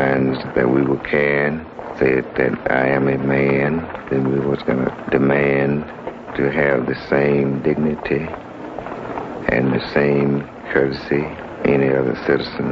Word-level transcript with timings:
signs 0.00 0.38
that 0.54 0.68
we 0.68 0.82
were 0.82 0.98
carrying 1.00 1.60
said 1.98 2.24
that 2.36 2.72
I 2.72 2.88
am 2.88 3.06
a 3.08 3.18
man, 3.18 3.86
then 4.08 4.32
we 4.32 4.40
was 4.48 4.62
going 4.62 4.82
to 4.82 5.10
demand 5.10 5.84
to 6.36 6.50
have 6.50 6.86
the 6.86 6.96
same 7.10 7.60
dignity 7.60 8.26
and 9.48 9.74
the 9.74 9.86
same 9.92 10.40
courtesy 10.72 11.22
any 11.66 11.90
other 11.90 12.16
citizen 12.26 12.70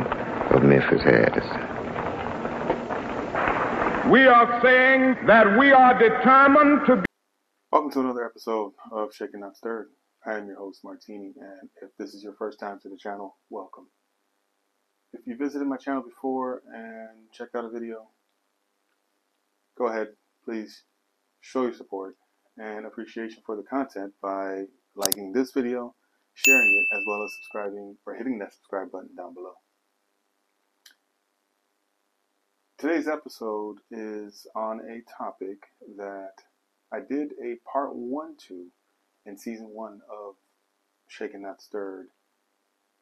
of 0.53 0.63
Memphis 0.63 1.03
has. 1.03 1.45
We 4.11 4.27
are 4.27 4.61
saying 4.63 5.27
that 5.27 5.59
we 5.59 5.73
are 5.73 5.99
determined 5.99 6.87
to 6.87 6.97
be. 6.97 7.05
Welcome 7.71 7.91
to 7.91 8.01
another 8.01 8.25
episode 8.25 8.73
of 8.91 9.13
Shaken 9.13 9.41
Not 9.41 9.55
Stirred. 9.55 9.89
I 10.25 10.39
am 10.39 10.47
your 10.47 10.57
host, 10.57 10.81
Martini, 10.83 11.35
and 11.39 11.69
if 11.83 11.91
this 11.99 12.15
is 12.15 12.23
your 12.23 12.33
first 12.39 12.59
time 12.59 12.79
to 12.83 12.89
the 12.89 12.97
channel, 12.97 13.37
welcome. 13.51 13.89
If 15.13 15.27
you 15.27 15.37
visited 15.37 15.67
my 15.67 15.79
channel 15.79 16.03
before 16.03 16.63
and 16.71 17.33
checked 17.33 17.55
out 17.55 17.65
a 17.65 17.71
video, 17.71 18.09
go 19.77 19.87
ahead, 19.87 20.09
please 20.45 20.83
show 21.41 21.63
your 21.63 21.73
support 21.73 22.17
and 22.59 22.85
appreciation 22.85 23.43
for 23.47 23.57
the 23.57 23.63
content 23.63 24.13
by 24.21 24.65
liking 24.95 25.33
this 25.33 25.53
video, 25.53 25.95
sharing 26.35 26.69
it, 26.75 26.95
as 26.95 27.03
well 27.07 27.23
as 27.25 27.33
subscribing 27.37 27.97
or 28.05 28.17
hitting 28.17 28.39
that 28.39 28.53
subscribe 28.53 28.91
button 28.91 29.15
down 29.17 29.33
below. 29.33 29.55
Today's 32.77 33.09
episode 33.09 33.79
is 33.91 34.47
on 34.55 34.81
a 34.81 35.01
topic 35.17 35.59
that 35.97 36.35
I 36.93 36.99
did 37.01 37.33
a 37.43 37.57
part 37.71 37.95
one 37.95 38.37
to 38.49 38.67
in 39.25 39.39
season 39.39 39.71
one 39.73 40.01
of 40.11 40.35
Shaken 41.09 41.43
Not 41.43 41.63
Stirred. 41.63 42.09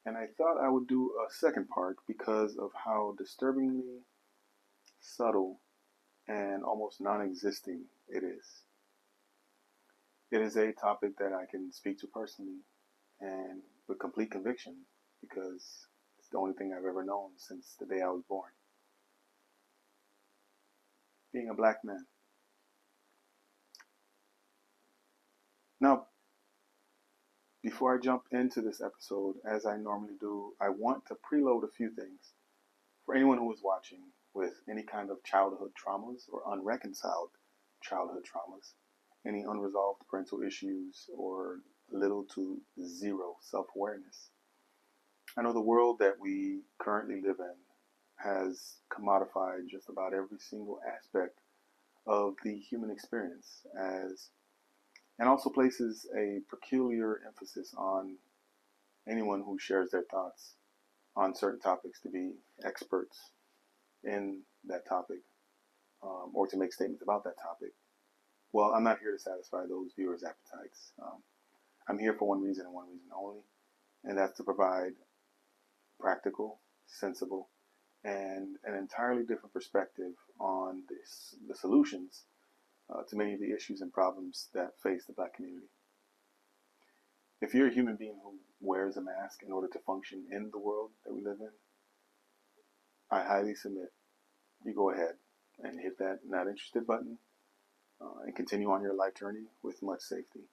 And 0.07 0.17
I 0.17 0.27
thought 0.39 0.63
I 0.63 0.69
would 0.69 0.87
do 0.87 1.13
a 1.29 1.33
second 1.33 1.69
part 1.69 1.97
because 2.07 2.57
of 2.57 2.71
how 2.85 3.17
disturbingly 3.19 4.05
subtle 5.01 5.59
and 6.29 6.63
almost 6.63 7.01
non 7.01 7.23
existing 7.23 7.83
it 8.09 8.23
is. 8.23 8.63
It 10.31 10.41
is 10.41 10.57
a 10.57 10.73
topic 10.73 11.19
that 11.19 11.33
I 11.33 11.51
can 11.51 11.73
speak 11.73 11.99
to 12.01 12.07
personally 12.07 12.61
and 13.21 13.63
with 13.89 13.99
complete 13.99 14.31
conviction 14.31 14.77
because 15.21 15.89
it's 16.21 16.29
the 16.31 16.39
only 16.39 16.55
thing 16.55 16.73
I've 16.73 16.87
ever 16.89 17.05
known 17.05 17.31
since 17.37 17.75
the 17.81 17.87
day 17.87 18.01
I 18.01 18.09
was 18.09 18.23
born. 18.29 18.51
Being 21.33 21.49
a 21.51 21.55
black 21.55 21.85
man. 21.85 22.07
Now, 25.81 26.07
before 27.67 27.97
I 27.97 27.99
jump 27.99 28.23
into 28.31 28.61
this 28.61 28.81
episode, 28.81 29.35
as 29.45 29.67
I 29.67 29.77
normally 29.77 30.15
do, 30.21 30.53
I 30.61 30.69
want 30.69 31.05
to 31.07 31.17
preload 31.17 31.65
a 31.65 31.73
few 31.77 31.91
things. 31.91 32.31
For 33.05 33.13
anyone 33.13 33.39
who 33.39 33.53
is 33.53 33.59
watching 33.61 34.03
with 34.35 34.53
any 34.71 34.85
kind 34.85 35.11
of 35.11 35.25
childhood 35.25 35.73
traumas 35.75 36.29
or 36.31 36.43
unreconciled 36.47 37.31
childhood 37.83 38.23
traumas, 38.23 38.75
any 39.27 39.41
unresolved 39.41 40.03
parental 40.09 40.43
issues, 40.43 41.11
or 41.19 41.59
little 41.91 42.23
to 42.37 42.61
zero 42.81 43.35
self 43.41 43.67
awareness. 43.75 44.31
I 45.37 45.43
know 45.43 45.53
the 45.53 45.61
world 45.61 45.99
that 45.99 46.21
we 46.21 46.61
currently 46.79 47.21
live 47.21 47.41
in 47.41 47.57
has 48.15 48.77
commodified 48.93 49.67
just 49.69 49.89
about 49.89 50.15
every 50.15 50.39
single 50.39 50.79
aspect 50.97 51.41
of 52.07 52.37
the 52.45 52.57
human 52.57 52.93
experience 52.93 53.67
as 53.77 54.31
and 55.19 55.29
also 55.29 55.51
places 55.51 56.07
a 56.17 56.41
peculiar 56.51 57.21
emphasis 57.27 57.75
on 57.77 58.17
anyone 59.09 59.43
who 59.43 59.59
shares 59.59 59.91
their 59.91 60.05
thoughts 60.11 60.55
on 61.17 61.35
certain 61.35 61.61
topics 61.61 62.01
to 62.01 62.11
be 62.11 62.33
experts 62.65 63.31
in 64.05 64.43
that 64.67 64.87
topic 64.87 65.19
um, 66.03 66.31
or 66.35 66.47
to 66.47 66.57
make 66.57 66.73
statements 66.73 67.03
about 67.03 67.25
that 67.25 67.41
topic. 67.41 67.71
Well, 68.53 68.73
I'm 68.73 68.85
not 68.85 69.01
here 69.01 69.13
to 69.13 69.19
satisfy 69.19 69.67
those 69.67 69.93
viewers' 69.97 70.23
appetites. 70.23 70.93
Um, 71.03 71.23
I'm 71.89 71.99
here 71.99 72.15
for 72.15 72.29
one 72.29 72.43
reason 72.43 72.67
and 72.67 72.75
one 72.75 72.89
reason 72.89 73.09
only, 73.17 73.41
and 74.05 74.19
that's 74.19 74.37
to 74.39 74.45
provide 74.45 74.93
practical, 76.01 76.61
sensible, 76.87 77.49
and 78.05 78.57
an 78.65 78.77
entirely 78.77 79.23
different 79.23 79.53
perspective 79.53 80.13
on 80.39 80.83
this, 80.89 81.35
the 81.49 81.55
solutions 81.55 82.25
uh, 82.93 83.03
to 83.09 83.17
many 83.17 83.35
of 83.35 83.41
the 83.41 83.53
issues 83.55 83.81
and 83.81 83.93
problems 83.93 84.49
that 84.55 84.79
face 84.83 85.05
the 85.07 85.13
black 85.13 85.35
community. 85.35 85.67
If 87.41 87.55
you're 87.55 87.69
a 87.69 87.75
human 87.75 87.97
being 87.97 88.19
who 88.23 88.35
wears 88.61 88.97
a 88.97 89.03
mask 89.03 89.43
in 89.45 89.53
order 89.53 89.69
to 89.69 89.79
function 89.81 90.25
in 90.31 90.51
the 90.51 90.59
world 90.59 90.91
that 91.05 91.15
we 91.15 91.23
live 91.23 91.39
in, 91.41 91.51
I 93.11 93.23
highly 93.23 93.55
submit 93.55 93.93
you 94.65 94.75
go 94.75 94.91
ahead 94.91 95.15
and 95.63 95.81
hit 95.81 95.99
that 95.99 96.21
not 96.29 96.49
interested 96.49 96.87
button 96.87 97.19
uh, 98.01 98.23
and 98.25 98.35
continue 98.35 98.71
on 98.71 98.83
your 98.83 98.95
life 98.95 99.15
journey 99.15 99.47
with 99.63 99.83
much 99.83 100.01
safety. 100.01 100.49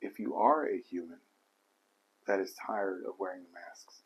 If 0.00 0.18
you 0.18 0.34
are 0.36 0.66
a 0.66 0.80
human 0.80 1.18
that 2.26 2.40
is 2.40 2.54
tired 2.66 3.02
of 3.06 3.14
wearing 3.18 3.42
the 3.42 3.52
masks, 3.52 4.02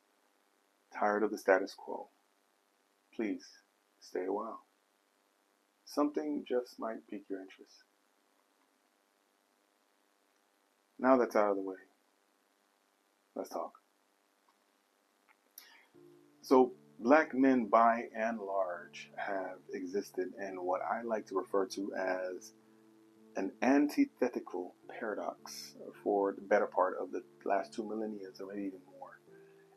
tired 0.98 1.22
of 1.22 1.31
the 1.31 1.38
status 1.38 1.75
quo, 1.76 2.08
please 3.14 3.47
stay 4.00 4.25
a 4.25 4.32
while 4.32 4.62
something 5.92 6.44
just 6.48 6.78
might 6.78 7.06
pique 7.08 7.28
your 7.28 7.41
interest. 7.41 7.84
Now 10.98 11.16
that's 11.16 11.36
out 11.36 11.50
of 11.50 11.56
the 11.56 11.62
way, 11.62 11.76
let's 13.34 13.48
talk. 13.48 13.72
So, 16.42 16.72
black 16.98 17.34
men 17.34 17.66
by 17.66 18.04
and 18.16 18.38
large 18.38 19.10
have 19.16 19.58
existed 19.72 20.28
in 20.41 20.56
what 20.56 20.81
I 20.82 21.02
like 21.02 21.26
to 21.28 21.36
refer 21.36 21.66
to 21.66 21.92
as 21.94 22.52
an 23.36 23.52
antithetical 23.62 24.75
paradox 24.88 25.75
for 26.02 26.32
the 26.32 26.42
better 26.42 26.66
part 26.66 26.97
of 27.00 27.10
the 27.12 27.22
last 27.44 27.72
two 27.72 27.84
millennia, 27.84 28.28
or 28.41 28.47
maybe 28.48 28.66
even 28.66 28.81
more. 28.98 29.20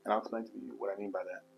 And 0.04 0.14
I'll 0.14 0.20
explain 0.20 0.46
to 0.46 0.52
you 0.54 0.76
what 0.78 0.94
I 0.96 1.00
mean 1.00 1.12
by 1.12 1.24
that. 1.24 1.55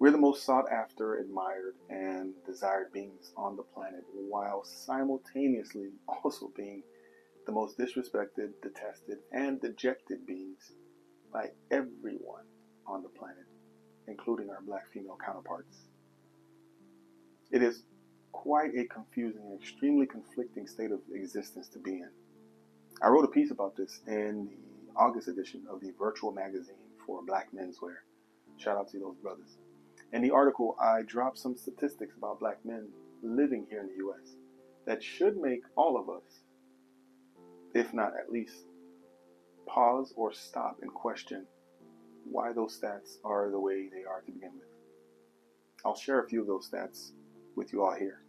We're 0.00 0.10
the 0.10 0.16
most 0.16 0.44
sought 0.46 0.64
after, 0.72 1.16
admired, 1.16 1.74
and 1.90 2.32
desired 2.46 2.90
beings 2.90 3.32
on 3.36 3.54
the 3.54 3.62
planet, 3.62 4.02
while 4.14 4.64
simultaneously 4.64 5.90
also 6.08 6.50
being 6.56 6.82
the 7.44 7.52
most 7.52 7.78
disrespected, 7.78 8.52
detested, 8.62 9.18
and 9.30 9.60
dejected 9.60 10.26
beings 10.26 10.72
by 11.30 11.50
everyone 11.70 12.44
on 12.86 13.02
the 13.02 13.10
planet, 13.10 13.44
including 14.08 14.48
our 14.48 14.62
black 14.62 14.90
female 14.90 15.18
counterparts. 15.22 15.76
It 17.50 17.62
is 17.62 17.82
quite 18.32 18.74
a 18.74 18.86
confusing 18.86 19.42
and 19.42 19.60
extremely 19.60 20.06
conflicting 20.06 20.66
state 20.66 20.92
of 20.92 21.00
existence 21.12 21.68
to 21.68 21.78
be 21.78 21.96
in. 21.96 22.08
I 23.02 23.08
wrote 23.08 23.26
a 23.26 23.28
piece 23.28 23.50
about 23.50 23.76
this 23.76 24.00
in 24.06 24.48
the 24.48 24.98
August 24.98 25.28
edition 25.28 25.64
of 25.70 25.82
the 25.82 25.92
virtual 25.98 26.32
magazine 26.32 26.88
for 27.04 27.22
Black 27.22 27.48
Menswear. 27.52 27.96
Shout 28.56 28.78
out 28.78 28.88
to 28.92 28.98
those 28.98 29.16
brothers. 29.16 29.58
In 30.12 30.22
the 30.22 30.32
article, 30.32 30.76
I 30.80 31.02
dropped 31.02 31.38
some 31.38 31.56
statistics 31.56 32.16
about 32.16 32.40
black 32.40 32.64
men 32.64 32.88
living 33.22 33.66
here 33.70 33.80
in 33.80 33.86
the 33.86 33.98
U.S. 33.98 34.34
that 34.84 35.00
should 35.02 35.36
make 35.36 35.62
all 35.76 35.96
of 35.96 36.08
us, 36.08 36.40
if 37.74 37.94
not 37.94 38.14
at 38.18 38.32
least, 38.32 38.64
pause 39.66 40.12
or 40.16 40.32
stop 40.32 40.78
and 40.82 40.92
question 40.92 41.46
why 42.24 42.52
those 42.52 42.76
stats 42.80 43.18
are 43.24 43.50
the 43.50 43.60
way 43.60 43.88
they 43.88 44.02
are 44.04 44.22
to 44.22 44.32
begin 44.32 44.50
with. 44.54 44.66
I'll 45.84 45.94
share 45.94 46.20
a 46.20 46.28
few 46.28 46.40
of 46.40 46.48
those 46.48 46.68
stats 46.68 47.12
with 47.54 47.72
you 47.72 47.84
all 47.84 47.94
here. 47.94 48.22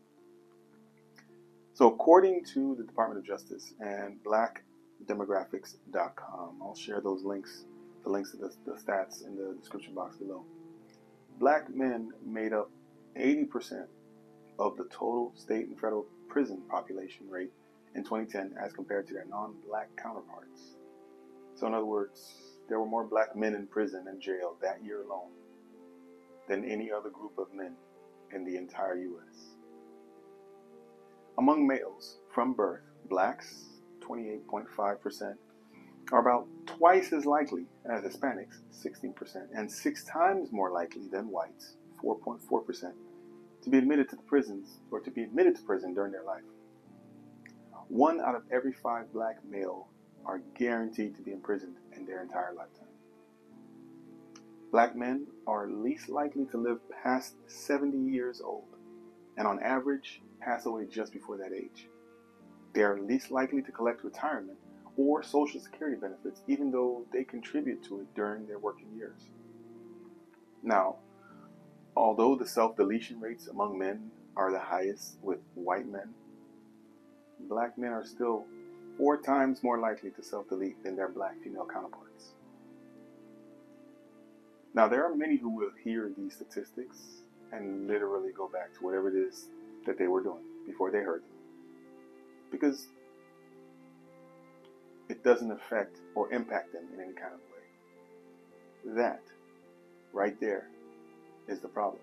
So, 1.73 1.87
according 1.87 2.45
to 2.53 2.75
the 2.75 2.83
Department 2.83 3.17
of 3.19 3.25
Justice 3.25 3.73
and 3.79 4.19
blackdemographics.com, 4.23 6.61
I'll 6.61 6.75
share 6.75 7.01
those 7.01 7.23
links, 7.23 7.65
the 8.03 8.09
links 8.09 8.29
to 8.31 8.37
the, 8.37 8.53
the 8.65 8.73
stats 8.73 9.25
in 9.25 9.35
the 9.35 9.55
description 9.59 9.95
box 9.95 10.17
below 10.17 10.45
black 11.41 11.73
men 11.73 12.11
made 12.23 12.53
up 12.53 12.69
80% 13.19 13.87
of 14.59 14.77
the 14.77 14.83
total 14.85 15.33
state 15.35 15.67
and 15.67 15.75
federal 15.75 16.05
prison 16.29 16.61
population 16.69 17.27
rate 17.27 17.51
in 17.95 18.03
2010 18.03 18.53
as 18.63 18.71
compared 18.71 19.07
to 19.07 19.13
their 19.13 19.25
non 19.25 19.55
black 19.67 19.89
counterparts. 20.01 20.77
So, 21.55 21.65
in 21.65 21.73
other 21.73 21.85
words, 21.85 22.21
there 22.69 22.79
were 22.79 22.85
more 22.85 23.03
black 23.03 23.35
men 23.35 23.55
in 23.55 23.65
prison 23.65 24.05
and 24.07 24.21
jail 24.21 24.55
that 24.61 24.85
year 24.85 25.01
alone 25.01 25.31
than 26.47 26.63
any 26.63 26.91
other 26.91 27.09
group 27.09 27.37
of 27.39 27.51
men 27.53 27.73
in 28.33 28.45
the 28.45 28.55
entire 28.55 28.95
U.S. 28.95 29.55
Among 31.39 31.67
males 31.67 32.19
from 32.31 32.53
birth, 32.53 32.83
blacks, 33.09 33.65
28.5%, 34.01 35.35
are 36.11 36.19
about 36.19 36.47
twice 36.65 37.13
as 37.13 37.25
likely 37.25 37.65
as 37.85 38.03
Hispanics, 38.03 38.59
16%, 38.73 39.47
and 39.55 39.71
six 39.71 40.03
times 40.03 40.51
more 40.51 40.71
likely 40.71 41.07
than 41.11 41.29
whites, 41.29 41.75
4.4%, 42.03 42.93
to 43.63 43.69
be 43.69 43.77
admitted 43.77 44.09
to 44.09 44.15
the 44.15 44.21
prisons 44.23 44.79
or 44.91 44.99
to 44.99 45.11
be 45.11 45.23
admitted 45.23 45.55
to 45.55 45.61
prison 45.61 45.93
during 45.93 46.11
their 46.11 46.23
life. 46.23 46.43
One 47.87 48.21
out 48.21 48.35
of 48.35 48.43
every 48.51 48.73
five 48.73 49.11
black 49.13 49.37
male 49.49 49.87
are 50.25 50.41
guaranteed 50.57 51.15
to 51.15 51.21
be 51.21 51.31
imprisoned 51.31 51.75
in 51.95 52.05
their 52.05 52.21
entire 52.21 52.53
lifetime. 52.53 52.87
Black 54.71 54.95
men 54.95 55.27
are 55.47 55.67
least 55.67 56.07
likely 56.07 56.45
to 56.45 56.57
live 56.57 56.79
past 57.03 57.35
70 57.47 57.97
years 57.97 58.41
old, 58.41 58.75
and 59.37 59.45
on 59.45 59.61
average, 59.61 60.21
pass 60.39 60.65
away 60.65 60.85
just 60.89 61.11
before 61.11 61.37
that 61.37 61.51
age. 61.53 61.87
They 62.73 62.83
are 62.83 62.99
least 62.99 63.31
likely 63.31 63.61
to 63.61 63.71
collect 63.71 64.03
retirement 64.03 64.57
or 64.97 65.23
Social 65.23 65.59
Security 65.59 65.97
benefits, 65.99 66.41
even 66.47 66.71
though 66.71 67.05
they 67.13 67.23
contribute 67.23 67.83
to 67.85 68.01
it 68.01 68.13
during 68.15 68.47
their 68.47 68.59
working 68.59 68.87
years. 68.95 69.21
Now, 70.63 70.97
although 71.95 72.35
the 72.35 72.47
self 72.47 72.75
deletion 72.75 73.19
rates 73.19 73.47
among 73.47 73.77
men 73.77 74.11
are 74.35 74.51
the 74.51 74.59
highest 74.59 75.17
with 75.21 75.39
white 75.55 75.87
men, 75.87 76.13
black 77.47 77.77
men 77.77 77.91
are 77.91 78.05
still 78.05 78.45
four 78.97 79.17
times 79.17 79.63
more 79.63 79.79
likely 79.79 80.11
to 80.11 80.23
self 80.23 80.49
delete 80.49 80.83
than 80.83 80.95
their 80.95 81.09
black 81.09 81.35
female 81.43 81.67
counterparts. 81.71 82.33
Now, 84.73 84.87
there 84.87 85.05
are 85.05 85.15
many 85.15 85.37
who 85.37 85.49
will 85.49 85.71
hear 85.83 86.11
these 86.15 86.35
statistics 86.35 86.97
and 87.51 87.87
literally 87.87 88.31
go 88.31 88.47
back 88.47 88.73
to 88.75 88.83
whatever 88.83 89.09
it 89.09 89.19
is 89.19 89.47
that 89.85 89.97
they 89.97 90.07
were 90.07 90.23
doing 90.23 90.43
before 90.65 90.91
they 90.91 90.99
heard 90.99 91.21
them. 91.23 91.37
Because 92.51 92.87
it 95.11 95.25
doesn't 95.25 95.51
affect 95.51 95.97
or 96.15 96.31
impact 96.31 96.71
them 96.71 96.83
in 96.93 97.01
any 97.01 97.11
kind 97.11 97.33
of 97.33 97.39
way. 97.51 98.95
That, 98.95 99.21
right 100.13 100.39
there, 100.39 100.69
is 101.49 101.59
the 101.59 101.67
problem. 101.67 102.01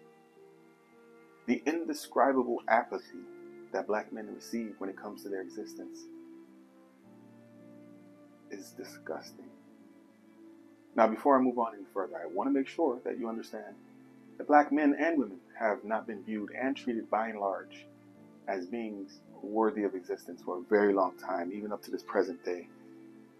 The 1.46 1.62
indescribable 1.64 2.58
apathy 2.68 3.24
that 3.72 3.86
black 3.86 4.12
men 4.12 4.28
receive 4.34 4.74
when 4.76 4.90
it 4.90 4.96
comes 4.96 5.22
to 5.22 5.30
their 5.30 5.40
existence 5.40 6.00
is 8.50 8.72
disgusting. 8.72 9.48
Now, 10.94 11.06
before 11.06 11.38
I 11.38 11.40
move 11.40 11.58
on 11.58 11.74
any 11.74 11.84
further, 11.94 12.16
I 12.22 12.26
want 12.26 12.48
to 12.48 12.52
make 12.52 12.68
sure 12.68 12.98
that 13.04 13.18
you 13.18 13.26
understand 13.26 13.74
that 14.36 14.46
black 14.46 14.70
men 14.70 14.94
and 14.98 15.18
women 15.18 15.38
have 15.58 15.82
not 15.82 16.06
been 16.06 16.22
viewed 16.24 16.50
and 16.52 16.76
treated 16.76 17.08
by 17.08 17.28
and 17.28 17.40
large 17.40 17.86
as 18.46 18.66
beings 18.66 19.20
worthy 19.42 19.84
of 19.84 19.94
existence 19.94 20.42
for 20.44 20.58
a 20.58 20.62
very 20.68 20.92
long 20.92 21.16
time, 21.16 21.52
even 21.54 21.72
up 21.72 21.82
to 21.84 21.90
this 21.90 22.02
present 22.02 22.44
day. 22.44 22.68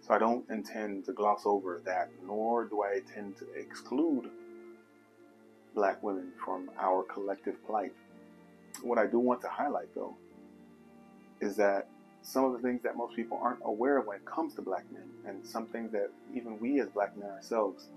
So 0.01 0.13
I 0.13 0.19
don't 0.19 0.49
intend 0.49 1.05
to 1.05 1.13
gloss 1.13 1.41
over 1.45 1.81
that, 1.85 2.09
nor 2.25 2.65
do 2.65 2.83
I 2.83 2.95
intend 2.95 3.37
to 3.37 3.45
exclude 3.53 4.29
black 5.75 6.01
women 6.01 6.31
from 6.43 6.69
our 6.79 7.03
collective 7.03 7.63
plight. 7.65 7.93
What 8.81 8.97
I 8.97 9.05
do 9.05 9.19
want 9.19 9.41
to 9.41 9.49
highlight, 9.49 9.93
though, 9.93 10.15
is 11.41 11.55
that 11.57 11.87
some 12.21 12.43
of 12.45 12.53
the 12.53 12.59
things 12.59 12.81
that 12.83 12.95
most 12.97 13.15
people 13.15 13.39
aren't 13.41 13.61
aware 13.63 13.97
of 13.97 14.07
when 14.07 14.17
it 14.17 14.25
comes 14.25 14.53
to 14.55 14.61
black 14.61 14.85
men, 14.91 15.09
and 15.25 15.45
some 15.45 15.65
things 15.67 15.91
that 15.91 16.09
even 16.35 16.59
we 16.59 16.79
as 16.79 16.89
black 16.89 17.17
men 17.17 17.29
ourselves 17.29 17.87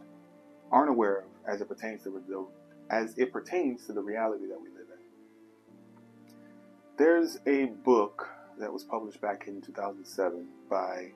aren't 0.71 0.91
aware 0.91 1.19
of 1.19 1.25
as 1.47 1.61
it 1.61 1.69
pertains 1.69 2.03
to 2.03 2.11
the 2.11 2.47
as 2.91 3.17
it 3.17 3.33
pertains 3.33 3.87
to 3.87 3.93
the 3.93 4.01
reality 4.01 4.47
that 4.47 4.61
we 4.61 4.69
live 4.69 4.87
in. 4.91 4.99
There's 6.97 7.39
a 7.47 7.67
book 7.85 8.29
that 8.59 8.73
was 8.73 8.85
published 8.85 9.21
back 9.21 9.49
in 9.49 9.61
2007 9.61 10.47
by 10.71 11.13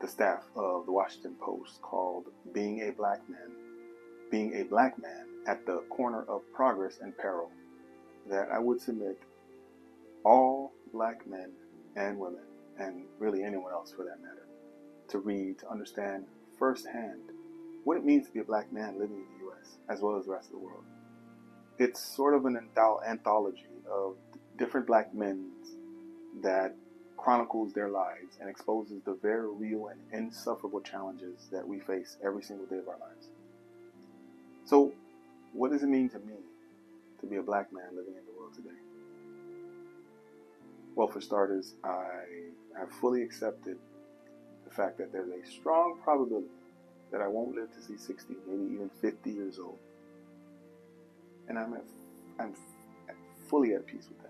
the 0.00 0.08
staff 0.08 0.44
of 0.54 0.86
the 0.86 0.92
Washington 0.92 1.34
Post 1.40 1.82
called 1.82 2.26
Being 2.52 2.88
a 2.88 2.92
Black 2.92 3.28
Man, 3.28 3.50
Being 4.30 4.54
a 4.54 4.64
Black 4.64 5.00
Man 5.00 5.26
at 5.46 5.66
the 5.66 5.82
Corner 5.90 6.22
of 6.28 6.42
Progress 6.52 6.98
and 7.02 7.16
Peril, 7.16 7.50
that 8.28 8.48
I 8.52 8.58
would 8.58 8.80
submit 8.80 9.18
all 10.24 10.72
black 10.92 11.26
men 11.26 11.50
and 11.96 12.18
women, 12.18 12.42
and 12.78 13.04
really 13.18 13.42
anyone 13.42 13.72
else 13.72 13.92
for 13.92 14.04
that 14.04 14.20
matter, 14.22 14.46
to 15.08 15.18
read 15.18 15.58
to 15.60 15.70
understand 15.70 16.26
firsthand 16.58 17.20
what 17.84 17.96
it 17.96 18.04
means 18.04 18.26
to 18.26 18.32
be 18.32 18.40
a 18.40 18.44
black 18.44 18.72
man 18.72 18.98
living 18.98 19.16
in 19.16 19.38
the 19.38 19.44
U.S. 19.46 19.78
as 19.88 20.00
well 20.00 20.16
as 20.16 20.26
the 20.26 20.32
rest 20.32 20.46
of 20.46 20.52
the 20.52 20.58
world. 20.58 20.84
It's 21.78 22.00
sort 22.00 22.34
of 22.34 22.44
an 22.44 22.58
anthology 23.08 23.64
of 23.90 24.16
different 24.58 24.86
black 24.86 25.14
men 25.14 25.50
that 26.42 26.74
chronicles 27.18 27.72
their 27.72 27.90
lives 27.90 28.38
and 28.40 28.48
exposes 28.48 29.02
the 29.04 29.14
very 29.20 29.48
real 29.48 29.88
and 29.88 30.00
insufferable 30.12 30.80
challenges 30.80 31.48
that 31.52 31.66
we 31.66 31.80
face 31.80 32.16
every 32.24 32.42
single 32.42 32.66
day 32.66 32.78
of 32.78 32.88
our 32.88 32.98
lives. 32.98 33.28
So, 34.64 34.92
what 35.52 35.72
does 35.72 35.82
it 35.82 35.88
mean 35.88 36.08
to 36.10 36.18
me 36.20 36.36
to 37.20 37.26
be 37.26 37.36
a 37.36 37.42
black 37.42 37.72
man 37.72 37.88
living 37.90 38.14
in 38.14 38.24
the 38.24 38.38
world 38.38 38.54
today? 38.54 38.76
Well, 40.94 41.08
for 41.08 41.20
starters, 41.20 41.74
I 41.84 42.24
have 42.78 42.90
fully 42.90 43.22
accepted 43.22 43.78
the 44.64 44.74
fact 44.74 44.98
that 44.98 45.12
there's 45.12 45.30
a 45.30 45.50
strong 45.50 45.98
probability 46.02 46.48
that 47.10 47.20
I 47.20 47.28
won't 47.28 47.54
live 47.54 47.72
to 47.74 47.82
see 47.82 47.96
60, 47.96 48.34
maybe 48.46 48.74
even 48.74 48.90
50 49.00 49.30
years 49.30 49.58
old. 49.58 49.78
And 51.48 51.58
I'm, 51.58 51.74
at, 51.74 51.84
I'm 52.38 52.54
fully 53.48 53.74
at 53.74 53.86
peace 53.86 54.06
with 54.08 54.20
that. 54.22 54.27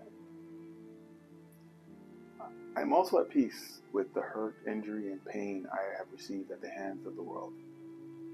I'm 2.75 2.93
also 2.93 3.19
at 3.19 3.29
peace 3.29 3.81
with 3.91 4.13
the 4.13 4.21
hurt, 4.21 4.55
injury, 4.67 5.11
and 5.11 5.23
pain 5.25 5.67
I 5.71 5.97
have 5.97 6.07
received 6.11 6.51
at 6.51 6.61
the 6.61 6.69
hands 6.69 7.05
of 7.05 7.15
the 7.15 7.21
world, 7.21 7.53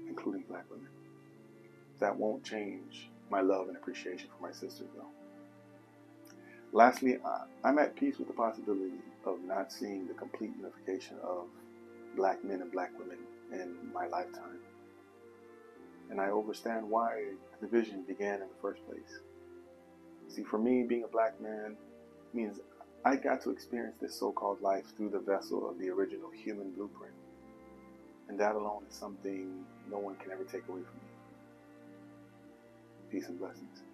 including 0.08 0.42
black 0.42 0.64
women. 0.70 0.88
That 1.98 2.16
won't 2.16 2.44
change 2.44 3.08
my 3.30 3.40
love 3.40 3.68
and 3.68 3.76
appreciation 3.76 4.28
for 4.36 4.46
my 4.46 4.52
sisters, 4.52 4.88
though. 4.94 5.08
Lastly, 6.72 7.18
I'm 7.64 7.78
at 7.78 7.96
peace 7.96 8.18
with 8.18 8.28
the 8.28 8.34
possibility 8.34 9.00
of 9.24 9.42
not 9.44 9.72
seeing 9.72 10.06
the 10.06 10.14
complete 10.14 10.52
unification 10.56 11.16
of 11.22 11.46
black 12.14 12.44
men 12.44 12.60
and 12.60 12.70
black 12.70 12.90
women 12.98 13.18
in 13.52 13.76
my 13.92 14.06
lifetime. 14.06 14.58
And 16.10 16.20
I 16.20 16.30
understand 16.30 16.88
why 16.88 17.24
the 17.58 17.66
division 17.66 18.02
began 18.02 18.34
in 18.34 18.48
the 18.48 18.60
first 18.60 18.84
place. 18.86 19.20
See, 20.28 20.42
for 20.42 20.58
me, 20.58 20.82
being 20.82 21.04
a 21.04 21.08
black 21.08 21.40
man 21.40 21.76
means 22.34 22.60
I 23.06 23.14
got 23.14 23.40
to 23.42 23.50
experience 23.50 23.94
this 24.00 24.18
so 24.18 24.32
called 24.32 24.60
life 24.62 24.86
through 24.96 25.10
the 25.10 25.20
vessel 25.20 25.70
of 25.70 25.78
the 25.78 25.88
original 25.90 26.28
human 26.28 26.72
blueprint. 26.72 27.14
And 28.28 28.36
that 28.40 28.56
alone 28.56 28.82
is 28.90 28.96
something 28.96 29.64
no 29.88 29.98
one 29.98 30.16
can 30.16 30.32
ever 30.32 30.42
take 30.42 30.66
away 30.68 30.80
from 30.80 30.96
me. 30.96 31.12
Peace 33.12 33.28
and 33.28 33.38
blessings. 33.38 33.85